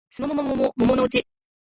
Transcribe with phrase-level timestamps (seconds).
[0.09, 1.23] すもももももものもものうち